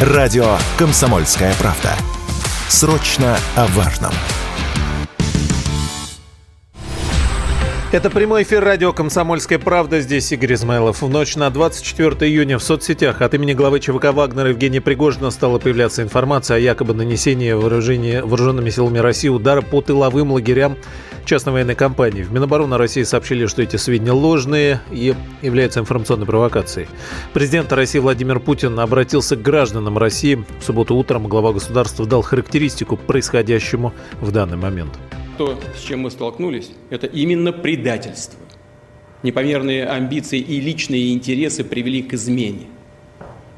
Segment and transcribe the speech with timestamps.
[0.00, 1.90] Радио «Комсомольская правда».
[2.68, 4.12] Срочно о важном.
[7.90, 10.00] Это прямой эфир радио «Комсомольская правда».
[10.00, 11.02] Здесь Игорь Измайлов.
[11.02, 15.58] В ночь на 24 июня в соцсетях от имени главы ЧВК «Вагнера» Евгения Пригожина стала
[15.58, 20.76] появляться информация о якобы нанесении вооруженными силами России удара по тыловым лагерям
[21.28, 22.22] частной военной компании.
[22.22, 26.88] В Минобороны России сообщили, что эти сведения ложные и являются информационной провокацией.
[27.32, 30.44] Президент России Владимир Путин обратился к гражданам России.
[30.60, 34.98] В субботу утром глава государства дал характеристику происходящему в данный момент
[35.38, 38.40] то, с чем мы столкнулись, это именно предательство.
[39.22, 42.66] Непомерные амбиции и личные интересы привели к измене.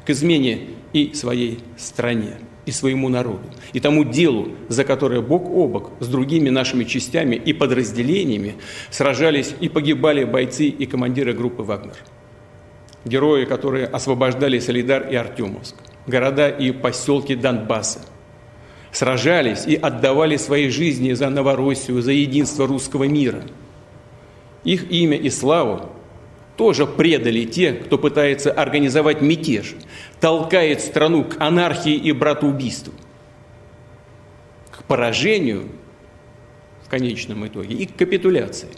[0.05, 3.43] К измене и своей стране, и своему народу,
[3.73, 8.55] и тому делу, за которое бок о бок с другими нашими частями и подразделениями
[8.89, 11.97] сражались и погибали бойцы и командиры группы «Вагнер».
[13.03, 18.01] Герои, которые освобождали Солидар и Артемовск, города и поселки Донбасса,
[18.91, 23.41] сражались и отдавали свои жизни за Новороссию, за единство русского мира.
[24.63, 25.89] Их имя и славу
[26.57, 29.73] тоже предали те, кто пытается организовать мятеж,
[30.21, 32.93] толкает страну к анархии и братоубийству,
[34.69, 35.67] к поражению
[36.85, 38.69] в конечном итоге и к капитуляции.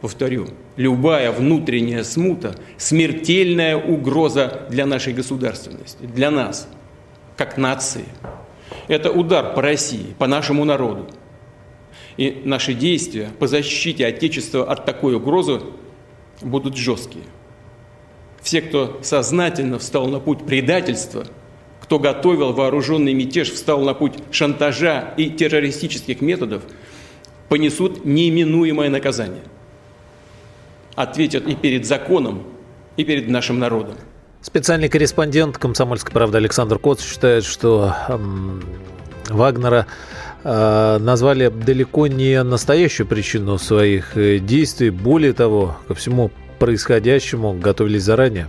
[0.00, 6.68] Повторю, любая внутренняя смута– смертельная угроза для нашей государственности, для нас,
[7.36, 8.04] как нации–
[8.88, 11.08] это удар по России, по нашему народу.
[12.16, 15.62] И наши действия по защите Отечества от такой угрозы
[16.42, 17.24] будут жесткие.
[18.48, 21.26] Все, кто сознательно встал на путь предательства,
[21.82, 26.62] кто готовил вооруженный мятеж, встал на путь шантажа и террористических методов,
[27.50, 29.42] понесут неименуемое наказание.
[30.94, 32.42] Ответят и перед законом,
[32.96, 33.96] и перед нашим народом.
[34.40, 38.64] Специальный корреспондент «Комсомольской правды» Александр Коц считает, что эм,
[39.28, 39.86] Вагнера
[40.42, 44.88] э, назвали далеко не настоящую причину своих э, действий.
[44.88, 48.48] Более того, ко всему происходящему готовились заранее.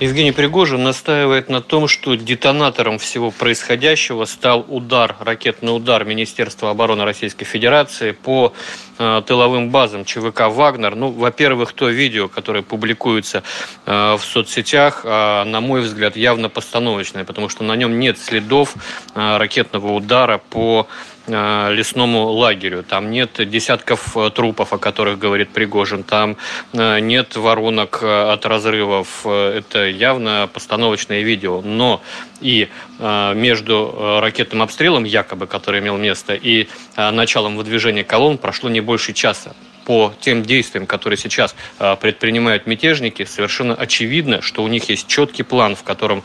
[0.00, 7.04] Евгений Пригожин настаивает на том, что детонатором всего происходящего стал удар, ракетный удар Министерства обороны
[7.04, 8.52] Российской Федерации по
[8.98, 10.96] э, тыловым базам ЧВК «Вагнер».
[10.96, 13.44] Ну, во-первых, то видео, которое публикуется
[13.86, 18.74] э, в соцсетях, э, на мой взгляд, явно постановочное, потому что на нем нет следов
[19.14, 20.88] э, ракетного удара по
[21.26, 22.82] лесному лагерю.
[22.82, 26.02] Там нет десятков э, трупов, о которых говорит Пригожин.
[26.02, 26.36] Там
[26.72, 29.26] э, нет воронок от разрывов.
[29.26, 31.62] Это явно постановочное видео.
[31.62, 32.02] Но
[32.40, 32.68] и
[32.98, 39.54] между ракетным обстрелом, якобы, который имел место, и началом выдвижения колонн прошло не больше часа
[39.84, 41.54] по тем действиям, которые сейчас
[42.00, 46.22] предпринимают мятежники, совершенно очевидно, что у них есть четкий план, в котором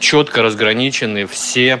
[0.00, 1.80] четко разграничены все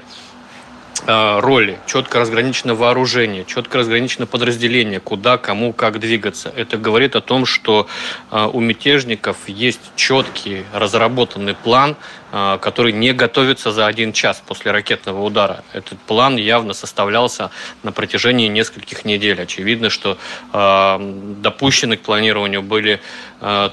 [1.06, 6.52] роли, четко разграничено вооружение, четко разграничено подразделение, куда, кому, как двигаться.
[6.56, 7.86] Это говорит о том, что
[8.30, 12.23] э, у мятежников есть четкий разработанный план, э,
[12.60, 15.62] который не готовится за один час после ракетного удара.
[15.72, 17.50] Этот план явно составлялся
[17.84, 19.40] на протяжении нескольких недель.
[19.40, 20.18] Очевидно, что
[20.52, 23.00] допущены к планированию были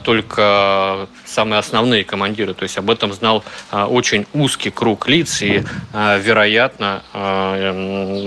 [0.03, 2.53] только самые основные командиры.
[2.53, 7.01] То есть об этом знал очень узкий круг лиц, и, вероятно,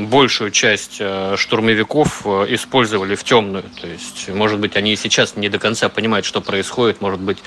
[0.09, 1.03] большую часть
[1.37, 3.65] штурмовиков использовали в темную.
[3.81, 7.01] То есть, может быть, они и сейчас не до конца понимают, что происходит.
[7.03, 7.39] Может быть,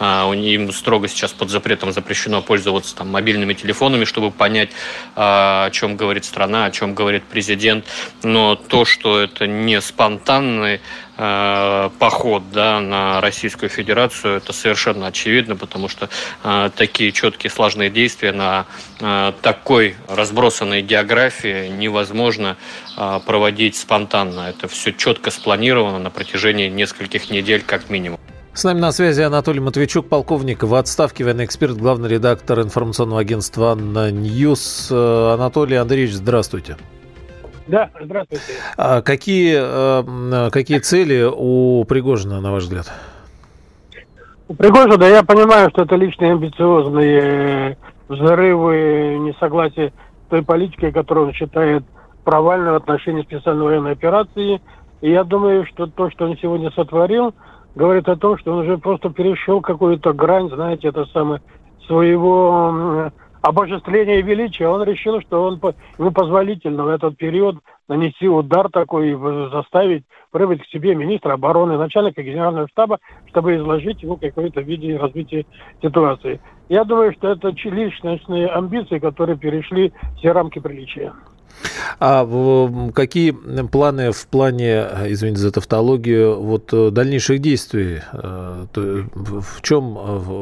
[0.00, 4.70] им строго сейчас под запретом запрещено пользоваться там, мобильными телефонами, чтобы понять,
[5.14, 7.84] о чем говорит страна, о чем говорит президент.
[8.22, 10.80] Но то, что это не спонтанный
[11.18, 16.10] Э, поход да, на Российскую Федерацию, это совершенно очевидно, потому что
[16.44, 18.66] э, такие четкие сложные действия на
[19.42, 22.56] такой разбросанной географии невозможно
[23.26, 24.48] проводить спонтанно.
[24.48, 28.18] Это все четко спланировано на протяжении нескольких недель как минимум.
[28.56, 33.72] С нами на связи Анатолий Матвейчук, полковник в отставке, военный эксперт, главный редактор информационного агентства
[33.72, 34.88] «Anna News».
[34.90, 36.78] Э, Анатолий Андреевич, здравствуйте.
[37.66, 38.44] Да, здравствуйте.
[38.78, 42.90] А какие, э, какие цели у Пригожина, на ваш взгляд?
[44.48, 47.76] У Пригожина, я понимаю, что это личные амбициозные
[48.08, 49.92] взрывы, несогласие
[50.30, 51.84] той политикой, которую он считает
[52.24, 54.62] провальной в отношении специальной военной операции.
[55.02, 57.34] И я думаю, что то, что он сегодня сотворил,
[57.76, 61.40] говорит о том, что он уже просто перешел какую-то грань, знаете, это самое,
[61.86, 63.12] своего
[63.42, 65.60] обожествления величия, он решил, что он,
[65.98, 71.78] ему позволительно в этот период нанести удар такой и заставить прибыть к себе министра обороны,
[71.78, 75.46] начальника генерального штаба, чтобы изложить ему какое-то видение развития
[75.80, 76.40] ситуации.
[76.68, 81.12] Я думаю, что это личностные амбиции, которые перешли все рамки приличия.
[81.98, 82.26] А
[82.94, 88.00] какие планы в плане, извините за тавтологию, вот э, дальнейших действий?
[88.12, 89.94] Э, в чем,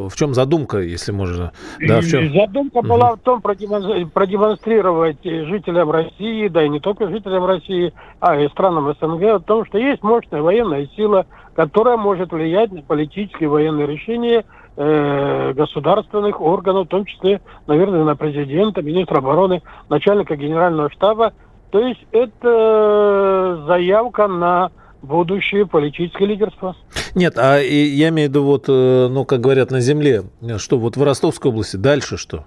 [0.09, 1.53] в чем задумка, если можно?
[1.81, 2.33] Да, в чем?
[2.33, 2.89] Задумка угу.
[2.89, 8.95] была в том, продемонстрировать жителям России, да и не только жителям России, а и странам
[9.01, 14.45] СНГ, о том, что есть мощная военная сила, которая может влиять на политические военные решения
[14.77, 21.33] э, государственных органов, в том числе, наверное, на президента, министра обороны, начальника генерального штаба.
[21.71, 24.71] То есть это заявка на
[25.03, 26.77] будущее политическое лидерство.
[27.15, 30.25] Нет, а я имею в виду, вот, э, ну, как говорят на земле,
[30.59, 32.45] что вот в Ростовской области дальше что?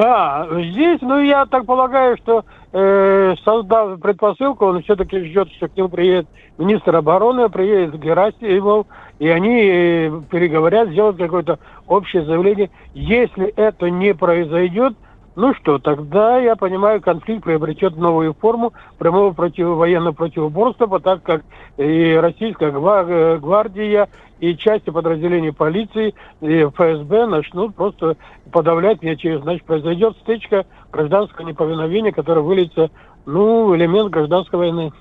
[0.00, 5.76] А, здесь, ну, я так полагаю, что э, создав предпосылку, он все-таки ждет, что к
[5.76, 8.86] нему приедет министр обороны, приедет Герасимов,
[9.18, 11.58] и они э, переговорят, сделают какое-то
[11.88, 12.70] общее заявление.
[12.94, 14.94] Если это не произойдет,
[15.38, 21.44] ну что, тогда, я понимаю, конфликт приобретет новую форму прямого против, военного противоборства, так как
[21.76, 24.08] и российская гвардия,
[24.40, 28.16] и части подразделений полиции, и ФСБ начнут просто
[28.50, 32.90] подавлять меня через, значит, произойдет стычка гражданского неповиновения, которая выльется,
[33.24, 34.92] ну, элемент гражданской войны.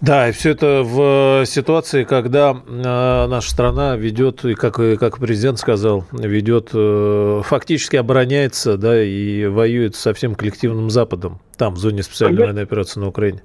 [0.00, 5.18] Да, и все это в ситуации, когда э, наша страна ведет, и как, и как
[5.18, 11.78] президент сказал, ведет, э, фактически обороняется, да, и воюет со всем коллективным Западом, там, в
[11.78, 13.42] зоне специальной военной операции на Украине.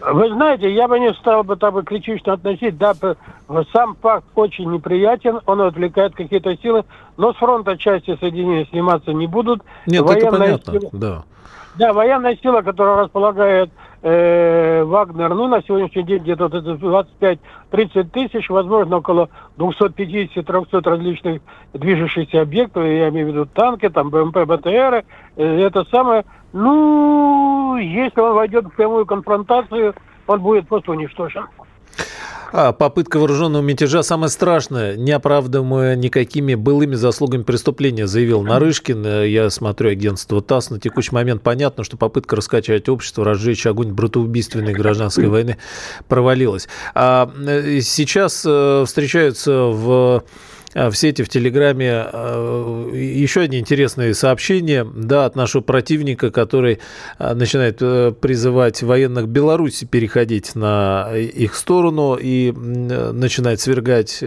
[0.00, 2.94] Вы знаете, я бы не стал бы так бы критично относить, да,
[3.72, 6.84] сам факт очень неприятен, он отвлекает какие-то силы,
[7.16, 9.62] но с фронта части соединения сниматься не будут.
[9.86, 11.24] Нет, Военная это понятно, сила, да.
[11.76, 13.70] Да, военная сила, которая располагает
[14.02, 17.38] э, Вагнер, ну, на сегодняшний день где-то 25-30
[18.10, 21.40] тысяч, возможно, около 250-300 различных
[21.72, 25.04] движущихся объектов, я имею в виду танки, там, БМП, БТР,
[25.36, 29.94] э, это самое, ну, если он войдет в прямую конфронтацию,
[30.26, 31.44] он будет просто уничтожен.
[32.52, 39.24] А, попытка вооруженного мятежа самое страшное, не оправдываемая никакими былыми заслугами преступления, заявил Нарышкин.
[39.24, 40.68] Я смотрю агентство ТАСС.
[40.70, 45.56] На текущий момент понятно, что попытка раскачать общество, разжечь огонь братоубийственной гражданской войны
[46.08, 46.68] провалилась.
[46.94, 50.20] А э, сейчас э, встречаются в Э,
[50.74, 56.78] в сети, в Телеграме э, еще одни интересные сообщения да, от нашего противника, который
[57.18, 57.78] э, начинает
[58.20, 64.20] призывать военных Беларуси переходить на их сторону и начинает свергать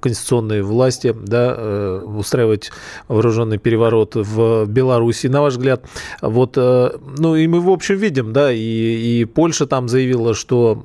[0.00, 2.70] конституционные власти, да, устраивать
[3.08, 5.28] вооруженный переворот в Беларуси.
[5.28, 5.84] На ваш взгляд,
[6.20, 10.82] вот, ну и мы в общем видим, да, и, и Польша там заявила, что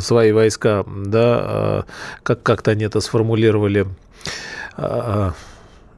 [0.00, 1.84] свои войска, да,
[2.22, 3.86] как как-то они это сформулировали,
[4.76, 5.32] а,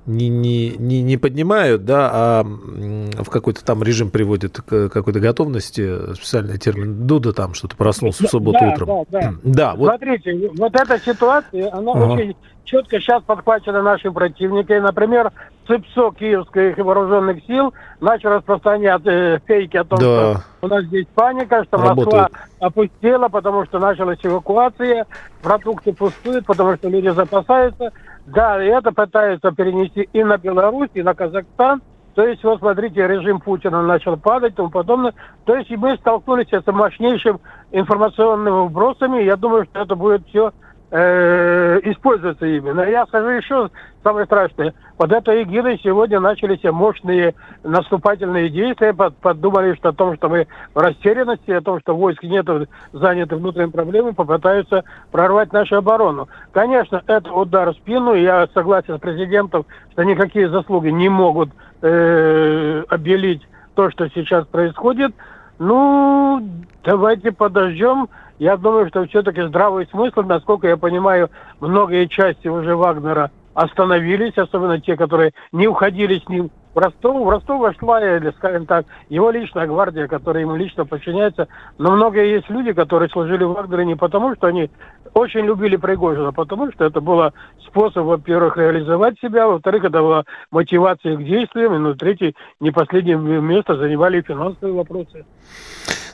[0.06, 6.14] не, не, не, не поднимают, да, а в какой-то там режим приводит к какой-то готовности,
[6.14, 9.06] специальный термин, Дуда там что-то проснулся в субботу да, утром.
[9.10, 9.34] Да, да.
[9.43, 9.88] да, вот.
[9.88, 12.12] Смотрите, вот эта ситуация, она ага.
[12.12, 14.80] очень четко сейчас подхвачена нашими противниками.
[14.80, 15.32] Например,
[15.66, 20.04] ЦИПСО киевских вооруженных сил начал распространять э, фейки о том, да.
[20.04, 22.06] что у нас здесь паника, что Работает.
[22.06, 22.28] Москва
[22.60, 25.06] опустела, потому что началась эвакуация,
[25.42, 27.92] продукты пустуют, потому что люди запасаются.
[28.26, 31.80] Да, и это пытаются перенести и на Беларусь, и на Казахстан.
[32.14, 35.12] То есть, вот смотрите, режим Путина начал падать и тому подобное.
[35.44, 37.40] То есть, мы столкнулись с мощнейшим
[37.73, 39.23] информационными вбросами.
[39.23, 40.52] Я думаю, что это будет все
[40.90, 42.83] э, используется именно.
[42.83, 43.71] Я скажу еще
[44.02, 44.75] самое страшное.
[44.97, 48.93] Под этой эгидой сегодня начались мощные наступательные действия.
[48.93, 52.47] Под, подумали что о том, что мы в растерянности, о том, что войск нет,
[52.93, 56.28] заняты внутренними проблемами, попытаются прорвать нашу оборону.
[56.52, 58.14] Конечно, это удар в спину.
[58.14, 61.50] Я согласен с президентом, что никакие заслуги не могут
[61.83, 63.43] э, обелить
[63.75, 65.14] то, что сейчас происходит.
[65.59, 66.47] Ну,
[66.85, 68.09] давайте подождем.
[68.38, 74.78] Я думаю, что все-таки здравый смысл, насколько я понимаю, многие части уже Вагнера остановились, особенно
[74.78, 77.25] те, которые не уходили с ним в Ростов.
[77.25, 81.49] В Ростов вошла, или, скажем так, его личная гвардия, которая ему лично подчиняется.
[81.78, 84.71] Но многие есть люди, которые служили в Вагнере не потому, что они
[85.14, 87.31] очень любили Пригожина, а потому что это был
[87.66, 93.16] способ, во-первых, реализовать себя, во-вторых, это была мотивация к действиям, и, ну, третий, не последнее
[93.16, 95.25] место занимали финансовые вопросы.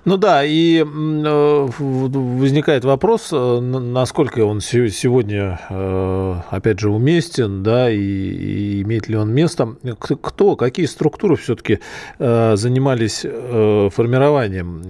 [0.04, 7.88] Ну да, и э, возникает вопрос, э, насколько он сегодня, э, опять же, уместен, да,
[7.88, 9.76] и, имеет ли он место.
[10.00, 11.78] Кто, какие структуры все-таки
[12.18, 14.82] занимались формированием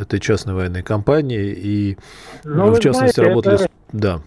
[0.00, 1.96] этой частной военной компании и,
[2.44, 3.54] ну, в частности, знаете, работали...
[3.56, 3.68] Это...
[3.92, 4.20] Да.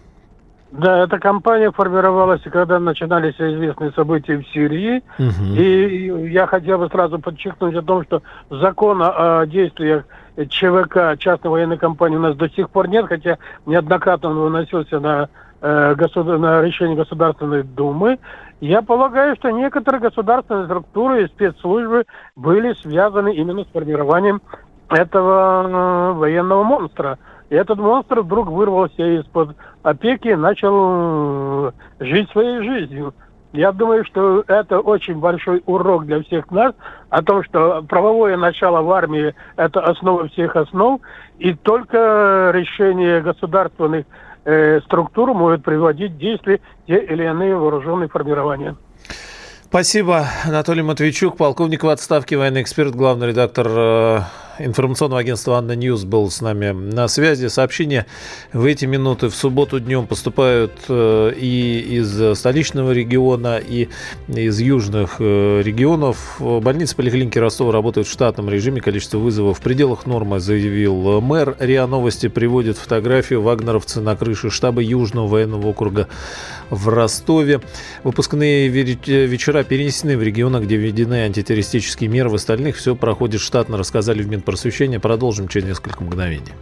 [0.72, 5.02] Да, эта кампания формировалась, когда начинались известные события в Сирии.
[5.18, 5.60] Угу.
[5.60, 10.04] И я хотел бы сразу подчеркнуть о том, что закона о действиях
[10.36, 15.28] ЧВК, частной военной компании, у нас до сих пор нет, хотя неоднократно он выносился на,
[15.60, 16.38] э, государ...
[16.38, 18.18] на решение Государственной Думы.
[18.60, 22.04] Я полагаю, что некоторые государственные структуры и спецслужбы
[22.36, 24.40] были связаны именно с формированием
[24.88, 27.18] этого э, военного монстра.
[27.48, 33.14] И этот монстр вдруг вырвался из-под опеки и начал э, жить своей жизнью.
[33.52, 36.72] Я думаю, что это очень большой урок для всех нас
[37.08, 41.00] о том, что правовое начало в армии– это основа всех основ,
[41.38, 44.06] и только решение государственных
[44.44, 48.76] э, структур может приводить в действие те или иные вооруженные формирования.
[49.64, 54.20] Спасибо, Анатолий Матвейчук, полковник в отставке, военный эксперт, главный редактор э,
[54.64, 57.46] информационного агентства «Anna News» был с нами на связи.
[57.48, 58.06] Сообщения
[58.52, 63.88] в эти минуты в субботу днем поступают э, и из столичного региона, и
[64.28, 66.36] из южных э, регионов.
[66.40, 68.80] Больницы поликлиники Ростова работают в штатном режиме.
[68.80, 71.56] Количество вызовов в пределах нормы, заявил мэр.
[71.58, 76.08] РИА Новости приводит фотографию вагнеровцы на крыше штаба Южного военного округа
[76.70, 77.60] в Ростове.
[78.04, 82.28] Выпускные вечера перенесены в регионы, где введены антитеррористические меры.
[82.28, 84.98] В остальных все проходит штатно, рассказали в Минпромторге просвещения.
[84.98, 86.52] Продолжим через несколько мгновений.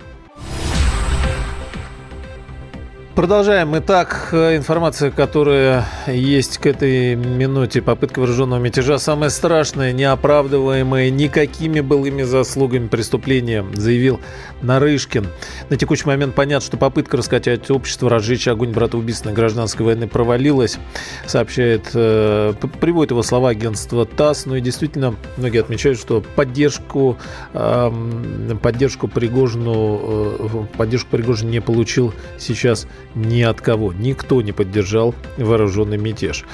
[3.19, 3.77] Продолжаем.
[3.77, 7.83] Итак, информация, которая есть к этой минуте.
[7.83, 14.21] Попытка вооруженного мятежа самая страшная, неоправдываемая никакими былыми заслугами преступления, заявил
[14.63, 15.27] Нарышкин.
[15.69, 20.79] На текущий момент понятно, что попытка раскачать общество, разжечь огонь братоубийственной гражданской войны провалилась,
[21.27, 24.47] сообщает, э, приводит его слова агентства ТАСС.
[24.47, 27.19] Ну и действительно, многие отмечают, что поддержку,
[27.53, 27.91] э,
[28.63, 33.93] поддержку Пригожину, э, поддержку Пригожин не получил сейчас ни от кого.
[33.93, 36.45] Никто не поддержал вооруженный мятеж.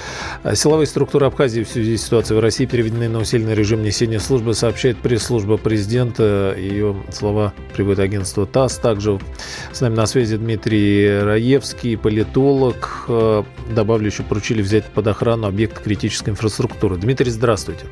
[0.43, 4.19] А силовые структуры Абхазии в связи с ситуацией в России переведены на усиленный режим несения
[4.19, 6.55] службы, сообщает пресс-служба президента.
[6.59, 8.79] Ее слова приводит агентство ТАСС.
[8.79, 9.19] Также
[9.73, 13.07] с нами на связи Дмитрий Раевский, политолог.
[13.09, 13.43] Э,
[13.75, 16.97] добавлю, еще поручили взять под охрану объект критической инфраструктуры.
[16.97, 17.87] Дмитрий, здравствуйте.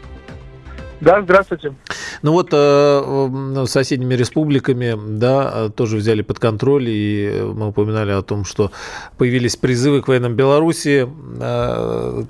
[1.02, 1.74] Да, здравствуйте.
[2.22, 8.44] Ну вот э, соседними республиками, да, тоже взяли под контроль, и мы упоминали о том,
[8.44, 8.70] что
[9.18, 11.08] появились призывы к военным Беларуси
[11.40, 12.22] э,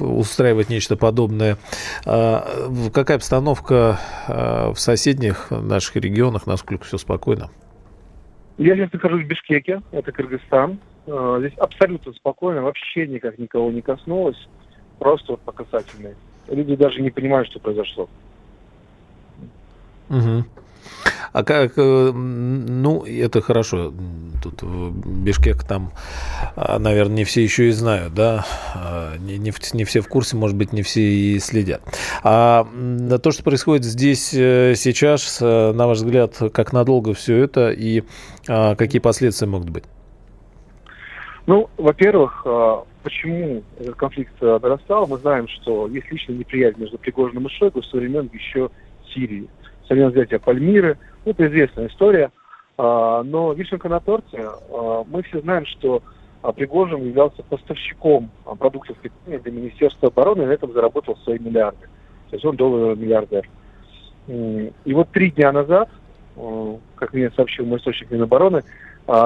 [0.00, 1.58] устраивать нечто подобное.
[2.04, 2.40] Э,
[2.92, 7.50] какая обстановка э, в соседних наших регионах, насколько все спокойно?
[8.58, 10.80] Я сейчас нахожусь в Бишкеке, это Кыргызстан.
[11.06, 14.48] Э, здесь абсолютно спокойно, вообще никак никого не коснулось,
[14.98, 16.16] просто вот по касательной
[16.48, 18.08] люди даже не понимают, что произошло.
[20.10, 20.44] Угу.
[21.32, 23.92] А как, э, ну, это хорошо.
[24.42, 25.92] Тут Бишкек там,
[26.56, 28.44] а, наверное, не все еще и знают, да,
[28.74, 31.80] а, не, не, не все в курсе, может быть, не все и следят.
[32.22, 32.66] А
[33.22, 38.02] то, что происходит здесь э, сейчас, э, на ваш взгляд, как надолго все это и
[38.48, 39.84] а, какие последствия могут быть?
[41.46, 42.46] Ну, во-первых,
[43.02, 47.82] почему этот конфликт э, нарастал, мы знаем, что есть личная неприязнь между Пригожиным и Шойгу
[47.82, 48.70] со времен еще
[49.12, 49.48] Сирии,
[49.86, 50.98] со времен взятия Пальмиры.
[51.24, 52.30] Ну, это известная история.
[52.78, 56.02] А, но вишенка на торте, а, мы все знаем, что
[56.42, 61.86] а, Пригожин являлся поставщиком продуктов питания для Министерства обороны и на этом заработал свои миллиарды.
[62.30, 63.48] То есть он долларовый миллиардер.
[64.28, 65.90] И вот три дня назад,
[66.94, 68.62] как мне сообщил мой источник Минобороны,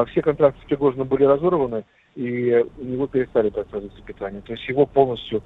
[0.09, 1.85] все контракты с Пригожиным были разорваны,
[2.17, 4.41] и у него перестали продукты питания.
[4.41, 5.45] То есть его полностью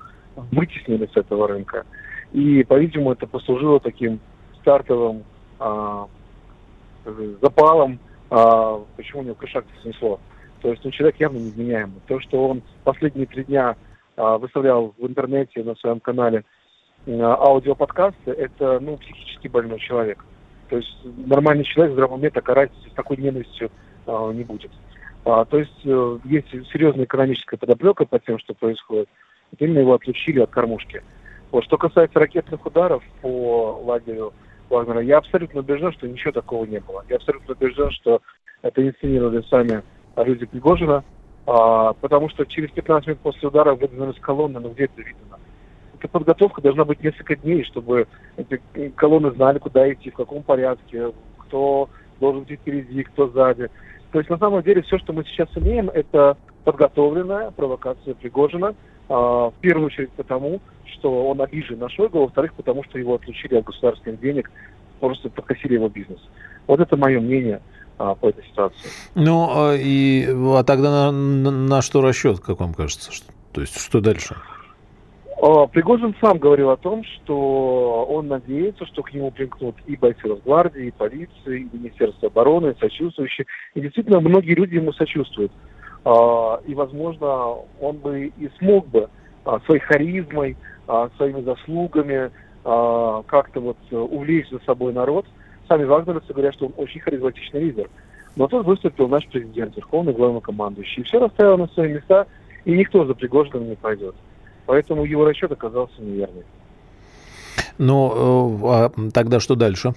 [0.53, 1.85] вытеснили с этого рынка.
[2.33, 4.21] И, по-видимому, это послужило таким
[4.61, 5.25] стартовым
[5.59, 6.07] а,
[7.43, 7.99] запалом,
[8.31, 10.21] а, почему у него кошак снесло.
[10.63, 12.01] То есть ну, человек явно невменяемый.
[12.07, 13.77] То, что он последние три дня
[14.17, 16.45] а, выставлял в интернете на своем канале
[17.09, 20.25] а, аудиоподкасты, это ну, психически больной человек.
[20.69, 23.73] То есть нормальный человек в здравом уме так с такой ненавистью
[24.07, 24.71] а, не будет.
[25.25, 29.09] А, то есть э, есть серьезная экономическая подоплека под тем, что происходит.
[29.51, 31.03] Вот именно его отлучили от кормушки.
[31.51, 31.65] Вот.
[31.65, 34.33] Что касается ракетных ударов по лагерю
[34.69, 37.05] Вагнера, я абсолютно убежден, что ничего такого не было.
[37.09, 38.23] Я абсолютно убежден, что
[38.63, 39.83] это инсценировали сами
[40.17, 41.05] люди Пригожина,
[41.47, 45.39] а, потому что через 15 минут после удара выдвинулись колонны, ну где это видно?
[45.99, 48.61] Эта подготовка должна быть несколько дней, чтобы эти
[48.97, 53.71] колонны знали, куда идти, в каком порядке, кто должен идти впереди, кто сзади.
[54.13, 58.75] То есть на самом деле все, что мы сейчас имеем, это подготовленная провокация Пригожина,
[59.09, 63.57] э, в первую очередь потому, что он обижен на Шойгу, во-вторых, потому что его отлучили
[63.57, 64.51] от государственных денег,
[64.99, 66.21] просто подкосили его бизнес.
[66.67, 67.61] Вот это мое мнение.
[68.01, 68.89] а, по этой ситуации.
[69.15, 73.11] Ну, а, и, а тогда на, на, на что расчет, как вам кажется?
[73.53, 74.37] То есть, что дальше?
[75.43, 80.29] А, Пригожин сам говорил о том, что он надеется, что к нему примкнут и бойцы
[80.29, 83.47] Росгвардии, и полиции, и Министерство обороны, сочувствующие.
[83.75, 85.51] И действительно, многие люди ему сочувствуют.
[86.05, 89.09] А, и, возможно, он бы и смог бы
[89.65, 90.57] своей харизмой,
[91.17, 92.31] своими заслугами
[92.63, 95.25] как-то вот увлечь за собой народ.
[95.67, 97.89] Сами вагнеровцы говорят, что он очень харизматичный лидер.
[98.37, 101.03] Но тут выступил наш президент, верховный главнокомандующий.
[101.03, 102.27] И все расставил на свои места,
[102.67, 104.15] и никто за Пригожиным не пойдет.
[104.67, 106.45] Поэтому его расчет оказался неверный.
[107.79, 109.95] Ну, а тогда что дальше?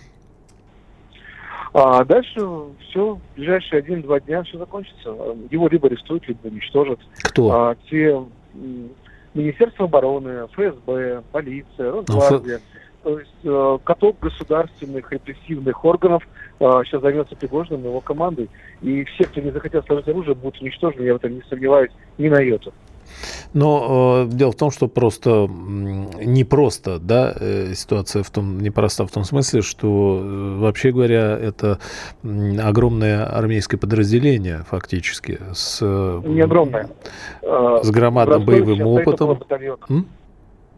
[1.73, 2.39] А дальше
[2.81, 5.15] все, в ближайшие один-два дня все закончится.
[5.49, 6.99] Его либо арестуют, либо уничтожат.
[7.23, 7.51] Кто?
[7.51, 8.15] А, те
[9.33, 12.59] Министерство обороны, ФСБ, полиция, Росгвардия.
[13.03, 16.23] Ну, то есть э, каток государственных репрессивных органов
[16.59, 18.49] э, сейчас займется Пригожиным и его командой.
[18.81, 22.29] И все, кто не захотят сложить оружие, будут уничтожены, я в этом не сомневаюсь, ни
[22.29, 22.71] на йоту.
[23.53, 29.05] Но э, дело в том, что просто не просто, да, э, ситуация в том, непроста
[29.05, 31.79] в том смысле, что, э, вообще говоря, это
[32.23, 35.81] огромное армейское подразделение фактически с...
[35.81, 36.89] Не огромное.
[37.41, 39.39] С громадным боевым опытом.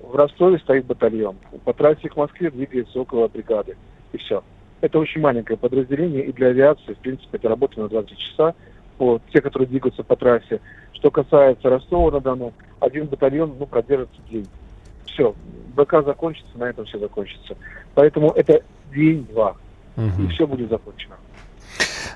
[0.01, 1.35] В Ростове стоит батальон.
[1.65, 3.75] По трассе к Москве двигается около бригады.
[4.13, 4.43] И все.
[4.81, 8.53] Это очень маленькое подразделение, и для авиации, в принципе, это работа на 20 часа.
[8.97, 10.61] Вот, те, которые двигаются по трассе.
[10.93, 14.47] Что касается Ростова-на-Дону, один батальон ну, продержится день.
[15.05, 15.35] Все,
[15.75, 17.57] БК закончится, на этом все закончится.
[17.93, 18.61] Поэтому это
[18.93, 19.55] день-два,
[19.97, 20.23] угу.
[20.23, 21.15] и все будет закончено.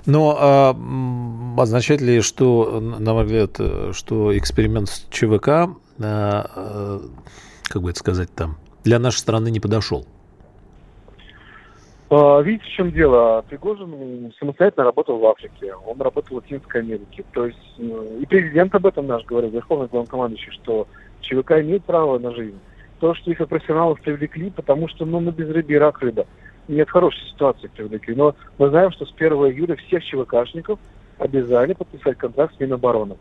[0.06, 0.76] Но а,
[1.62, 3.60] означает ли, что, на мой взгляд,
[3.94, 5.70] что эксперимент с ЧВК, а,
[6.00, 7.02] а,
[7.64, 10.06] как бы это сказать там, для нашей страны не подошел?
[12.12, 13.44] А, видите, в чем дело?
[13.48, 17.24] Пригожин самостоятельно работал в Африке, он работал в Латинской Америке.
[17.34, 20.88] То есть э, и президент об этом наш говорил, верховный главнокомандующий, что
[21.22, 22.60] ЧВК имеет право на жизнь.
[23.00, 26.26] То, что их профессионалов привлекли, потому что ну, на безрыбье рак рыба.
[26.68, 28.16] Нет хорошей ситуации привлекли.
[28.16, 30.80] Но мы знаем, что с 1 июля всех ЧВКшников
[31.20, 33.18] обязали подписать контракт с Минобороны.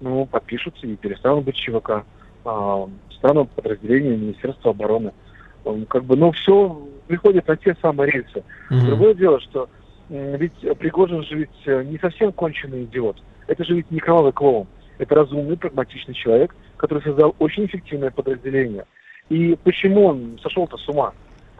[0.00, 2.04] Ну, подпишутся и перестанут быть ЧВК.
[2.44, 5.12] А, станут подразделением Министерства обороны.
[5.88, 8.44] Как бы, ну, все приходит на те самые рельсы.
[8.70, 8.86] Mm-hmm.
[8.86, 9.68] Другое дело, что
[10.08, 13.16] ведь Пригожин же ведь э, не совсем конченый идиот.
[13.46, 14.66] Это же ведь не кровавый клоун.
[14.98, 18.84] Это разумный, прагматичный человек, который создал очень эффективное подразделение.
[19.28, 21.12] И почему он сошел-то с ума?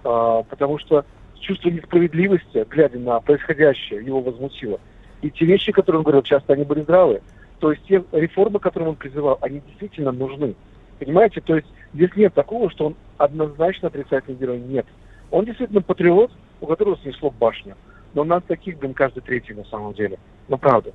[0.05, 1.05] А, потому что
[1.41, 4.81] чувство несправедливости, глядя на происходящее, его возмутило.
[5.23, 7.23] И те вещи, которые он говорил, часто они были здравые.
[7.61, 10.55] То есть те реформы, которые он призывал, они действительно нужны.
[10.99, 11.41] Понимаете?
[11.41, 14.59] То есть здесь нет такого, что он однозначно отрицательный герой.
[14.59, 14.87] Нет.
[15.31, 17.77] Он действительно патриот, у которого снесло башню.
[18.15, 20.19] Но нас таких, блин, каждый третий на самом деле.
[20.49, 20.93] Ну, правда.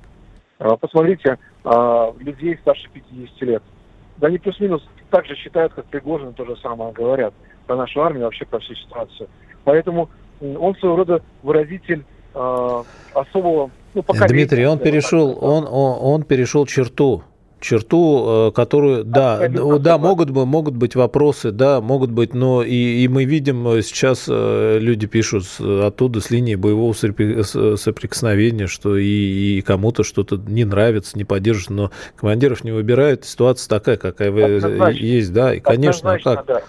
[0.58, 3.62] А, посмотрите, а, людей старше 50 лет.
[4.16, 7.34] Да они плюс-минус так же считают, как Пригожин, то же самое говорят
[7.66, 9.28] про нашу армию, вообще про всю ситуацию.
[9.64, 12.82] Поэтому он своего рода выразитель э,
[13.14, 17.22] особого ну, Дмитрий, он перешел, он, он, он перешел черту
[17.64, 23.02] черту, э, которую, да, да, могут, быть, могут быть вопросы, да, могут быть, но и,
[23.02, 29.58] и мы видим э, сейчас э, люди пишут оттуда с линии боевого соприкосновения, что и,
[29.58, 35.02] и кому-то что-то не нравится, не поддерживает, но командиров не выбирают, ситуация такая, какая Однозначно.
[35.02, 36.46] есть, да, и, конечно, а как?
[36.46, 36.62] Да.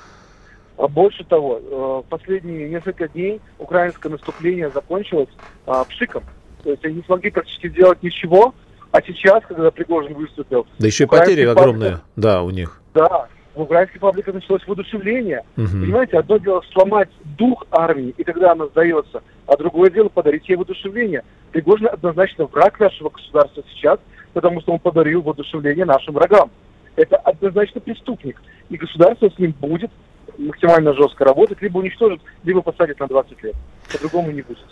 [0.77, 5.29] А больше того, последние несколько дней украинское наступление закончилось
[5.65, 6.23] а, пшиком.
[6.63, 8.53] То есть они не смогли практически сделать ничего,
[8.95, 10.65] а сейчас, когда Пригожин выступил...
[10.79, 12.81] Да еще и потери огромные, да, у них.
[12.93, 15.41] Да, в украинской паблике началось воодушевление.
[15.58, 15.67] Угу.
[15.67, 20.55] Понимаете, одно дело сломать дух армии, и тогда она сдается, а другое дело подарить ей
[20.55, 21.23] воодушевление.
[21.51, 23.99] Пригожин однозначно враг нашего государства сейчас,
[24.31, 26.49] потому что он подарил воодушевление нашим врагам.
[26.95, 28.41] Это однозначно преступник.
[28.69, 29.91] И государство с ним будет
[30.38, 33.55] максимально жестко работать, либо уничтожит, либо посадит на 20 лет.
[33.91, 34.65] По-другому не будет.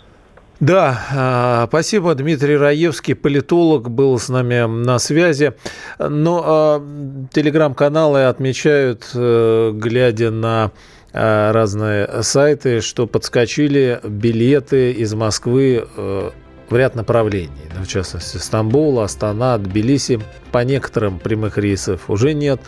[0.64, 2.14] Да, а, спасибо.
[2.14, 5.52] Дмитрий Раевский, политолог, был с нами на связи.
[5.98, 10.72] Но а, телеграм-каналы отмечают, э, глядя на
[11.12, 16.30] а, разные сайты, что подскочили билеты из Москвы э,
[16.74, 17.50] в ряд направлений.
[17.80, 22.60] В частности, Стамбул, Астана, Тбилиси по некоторым прямых рейсов уже нет.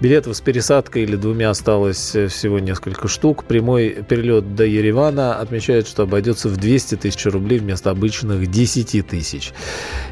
[0.00, 3.44] Билетов с пересадкой или двумя осталось всего несколько штук.
[3.44, 9.52] Прямой перелет до Еревана отмечает, что обойдется в 200 тысяч рублей вместо обычных 10 тысяч.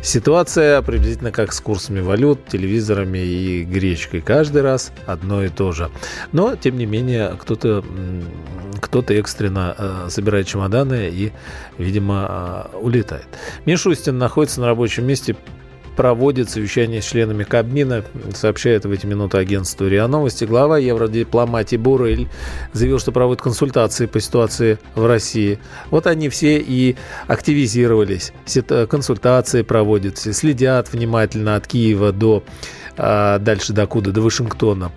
[0.01, 4.21] Ситуация приблизительно как с курсами валют, телевизорами и гречкой.
[4.21, 5.91] Каждый раз одно и то же.
[6.31, 7.85] Но, тем не менее, кто-то
[8.81, 11.33] кто экстренно э, собирает чемоданы и,
[11.79, 13.27] видимо, э, улетает.
[13.67, 15.37] Мишустин находится на рабочем месте
[15.97, 20.45] проводит совещание с членами Кабмина, сообщает в эти минуты агентству РИА Новости.
[20.47, 22.29] Глава евродипломатии Бурель
[22.73, 25.59] заявил, что проводит консультации по ситуации в России.
[25.91, 28.33] Вот они все и активизировались.
[28.89, 32.45] Консультации проводятся, следят внимательно от Киева до
[33.01, 34.93] дальше докуда, до Вашингтона,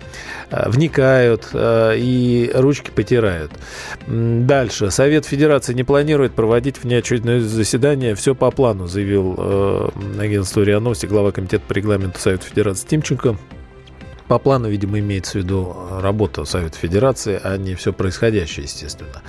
[0.50, 3.52] а, вникают а, и ручки потирают.
[4.06, 4.90] Дальше.
[4.90, 8.14] Совет Федерации не планирует проводить внеочередное заседание.
[8.14, 13.36] Все по плану, заявил агентство РИА Новости, глава комитета по регламенту Совета Федерации Тимченко.
[14.28, 19.22] По плану, видимо, имеется в виду работа Совета Федерации, а не все происходящее, естественно.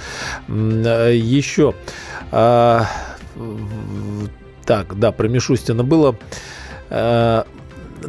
[1.12, 1.76] Еще.
[2.32, 2.88] А,
[4.66, 6.18] так, да, про Мишустина было.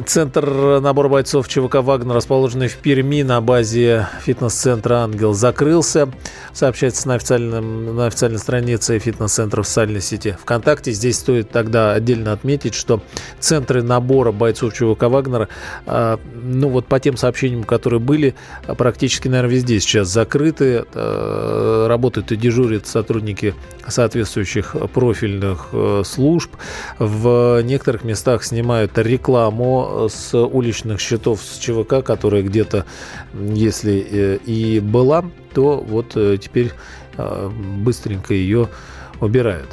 [0.05, 6.09] Центр набора бойцов ЧВК «Вагнер», расположенный в Перми на базе фитнес-центра «Ангел», закрылся.
[6.53, 10.91] Сообщается на, официальном, на официальной странице фитнес-центра в социальной сети ВКонтакте.
[10.91, 13.01] Здесь стоит тогда отдельно отметить, что
[13.39, 15.49] центры набора бойцов ЧВК «Вагнера»,
[15.85, 18.35] ну вот по тем сообщениям, которые были,
[18.77, 20.85] практически, наверное, везде сейчас закрыты.
[20.93, 23.55] А, работают и дежурят сотрудники
[23.87, 26.51] соответствующих профильных э, служб.
[26.99, 32.85] В некоторых местах снимают рекламу с уличных счетов с ЧВК, которая где-то,
[33.33, 36.71] если э, и была, то вот э, теперь
[37.79, 38.69] быстренько ее
[39.21, 39.69] убирают.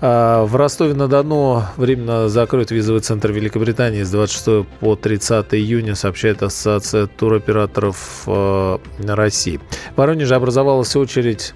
[0.00, 7.06] А, в Ростове-на-Дону временно закроют визовый центр Великобритании с 26 по 30 июня, сообщает Ассоциация
[7.06, 8.26] туроператоров
[9.04, 9.60] России.
[9.94, 11.54] В Воронеже образовалась очередь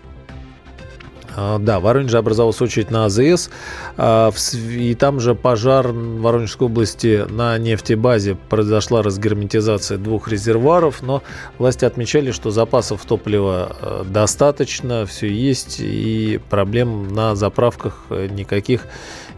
[1.36, 3.50] да, в Воронеже образовалась очередь на АЗС,
[3.96, 8.36] а, и там же пожар в Воронежской области на нефтебазе.
[8.48, 11.22] Произошла разгерметизация двух резервуаров, но
[11.58, 18.86] власти отмечали, что запасов топлива э, достаточно, все есть, и проблем на заправках э, никаких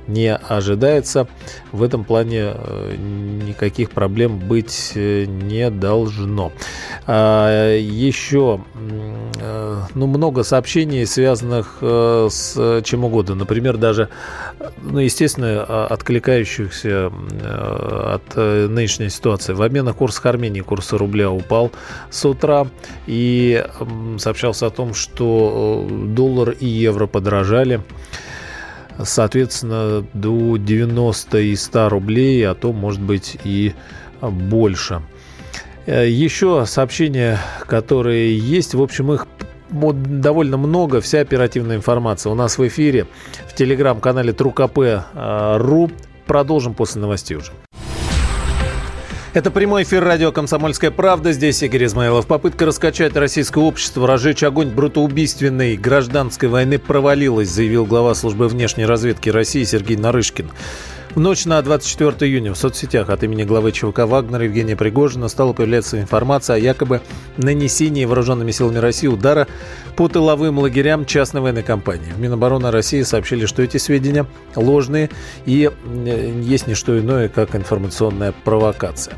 [0.06, 1.26] не ожидается.
[1.72, 6.52] В этом плане э, никаких проблем быть э, не должно.
[7.06, 8.60] А, еще
[9.40, 13.34] э, ну, много сообщений, связанных с чем угодно.
[13.34, 14.08] Например, даже,
[14.82, 17.10] ну, естественно, откликающихся
[18.14, 19.52] от нынешней ситуации.
[19.52, 21.70] В обменных курсах Армении курс рубля упал
[22.10, 22.66] с утра.
[23.06, 23.64] И
[24.18, 27.80] сообщался о том, что доллар и евро подорожали
[29.02, 33.74] соответственно, до 90 и 100 рублей, а то, может быть, и
[34.20, 35.02] больше.
[35.86, 39.26] Э, еще сообщения, которые есть, в общем, их
[39.70, 43.06] довольно много, вся оперативная информация у нас в эфире
[43.48, 45.90] в телеграм-канале ТруКП.ру.
[46.26, 47.52] Продолжим после новостей уже.
[49.34, 51.32] Это прямой эфир радио «Комсомольская правда».
[51.32, 52.28] Здесь Игорь Измайлов.
[52.28, 59.30] Попытка раскачать российское общество, разжечь огонь брутоубийственной гражданской войны провалилась, заявил глава службы внешней разведки
[59.30, 60.52] России Сергей Нарышкин.
[61.14, 65.52] В ночь на 24 июня в соцсетях от имени главы ЧВК Вагнера Евгения Пригожина стала
[65.52, 67.02] появляться информация о якобы
[67.36, 69.46] нанесении вооруженными силами России удара
[69.94, 72.10] по тыловым лагерям частной военной компании.
[72.10, 75.08] В Минобороны России сообщили, что эти сведения ложные
[75.46, 79.14] и э, есть не что иное, как информационная провокация.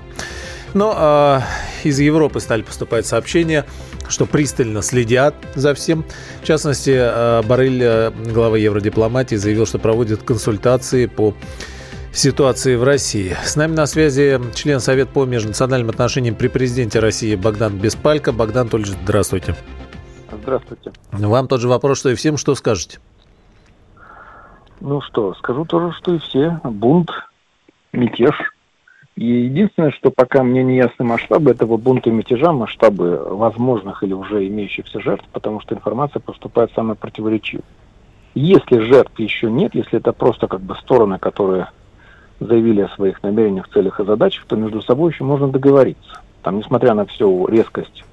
[0.74, 3.64] Но э, из Европы стали поступать сообщения,
[4.06, 6.04] что пристально следят за всем.
[6.42, 11.34] В частности, э, Барель, э, глава евродипломатии, заявил, что проводит консультации по
[12.16, 13.36] ситуации в России.
[13.44, 18.32] С нами на связи член Совета по межнациональным отношениям при президенте России Богдан Беспалько.
[18.32, 19.54] Богдан Тольевич, здравствуйте.
[20.30, 20.92] Здравствуйте.
[21.12, 22.36] Вам тот же вопрос, что и всем.
[22.36, 22.98] Что скажете?
[24.80, 26.60] Ну что, скажу тоже, что и все.
[26.64, 27.10] Бунт,
[27.92, 28.34] мятеж.
[29.16, 34.12] И единственное, что пока мне не ясны масштабы этого бунта и мятежа, масштабы возможных или
[34.12, 37.64] уже имеющихся жертв, потому что информация поступает самая противоречивая.
[38.34, 41.68] Если жертв еще нет, если это просто как бы стороны, которые
[42.40, 46.20] заявили о своих намерениях, целях и задачах, то между собой еще можно договориться.
[46.42, 48.04] Там, несмотря на всю резкость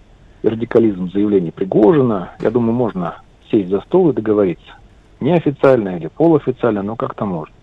[0.41, 3.15] и радикализм заявлений Пригожина, я думаю, можно
[3.51, 4.73] сесть за стол и договориться.
[5.19, 7.53] Неофициально или полуофициально, но как-то можно.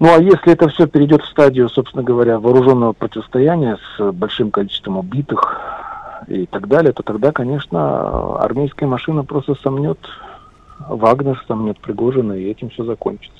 [0.00, 4.98] Ну а если это все перейдет в стадию, собственно говоря, вооруженного противостояния с большим количеством
[4.98, 5.60] убитых
[6.28, 9.98] и так далее, то тогда, конечно, армейская машина просто сомнет
[10.78, 13.38] Вагнер, сомнет Пригожина, и этим все закончится.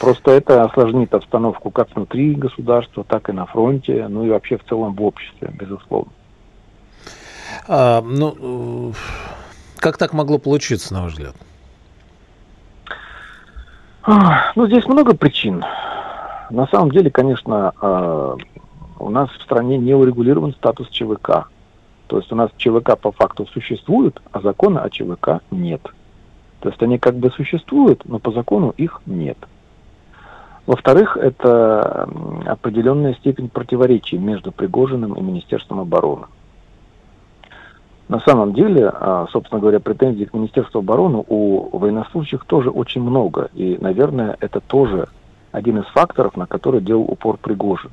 [0.00, 4.64] Просто это осложнит обстановку как внутри государства, так и на фронте, ну и вообще в
[4.64, 6.12] целом в обществе, безусловно.
[7.68, 8.92] А, ну,
[9.76, 11.34] как так могло получиться, на ваш взгляд?
[14.06, 15.64] Ну, здесь много причин.
[16.50, 18.36] На самом деле, конечно, а,
[18.98, 21.48] у нас в стране не урегулирован статус ЧВК.
[22.06, 25.80] То есть у нас ЧВК по факту существует, а закона о ЧВК нет.
[26.60, 29.38] То есть они как бы существуют, но по закону их нет.
[30.66, 32.08] Во-вторых, это
[32.46, 36.26] определенная степень противоречий между Пригожиным и Министерством обороны.
[38.08, 43.50] На самом деле, а, собственно говоря, претензий к Министерству обороны у военнослужащих тоже очень много.
[43.54, 45.08] И, наверное, это тоже
[45.52, 47.90] один из факторов, на который делал упор Пригожин.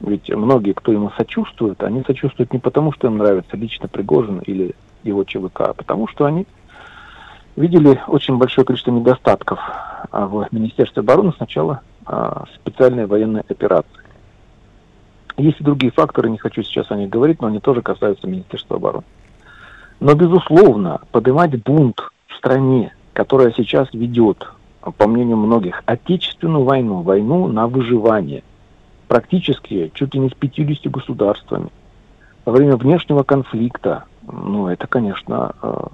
[0.00, 4.74] Ведь многие, кто ему сочувствует, они сочувствуют не потому, что им нравится лично Пригожин или
[5.02, 6.46] его ЧВК, а потому что они
[7.56, 9.58] видели очень большое количество недостатков
[10.10, 13.90] а, в Министерстве обороны с начала а, специальной военной операции.
[15.36, 18.76] Есть и другие факторы, не хочу сейчас о них говорить, но они тоже касаются Министерства
[18.76, 19.04] обороны.
[20.00, 24.46] Но, безусловно, поднимать бунт в стране, которая сейчас ведет,
[24.80, 28.42] по мнению многих, отечественную войну, войну на выживание,
[29.08, 31.68] практически чуть ли не с 50 государствами,
[32.44, 35.84] во время внешнего конфликта, ну, это, конечно, э,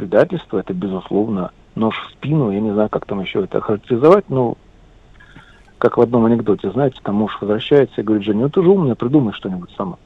[0.00, 4.56] предательство, это, безусловно, нож в спину, я не знаю, как там еще это характеризовать, но
[5.76, 8.94] как в одном анекдоте, знаете, там муж возвращается и говорит, Женя, ну ты же умная,
[8.94, 9.98] придумай что-нибудь сама.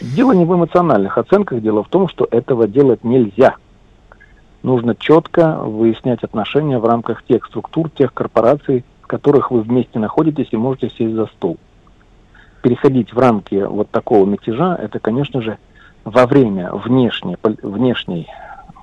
[0.00, 3.56] Дело не в эмоциональных оценках, дело в том, что этого делать нельзя.
[4.62, 10.52] Нужно четко выяснять отношения в рамках тех структур, тех корпораций, в которых вы вместе находитесь
[10.52, 11.58] и можете сесть за стол.
[12.62, 15.58] Переходить в рамки вот такого мятежа, это, конечно же,
[16.04, 18.28] во время внешней, внешней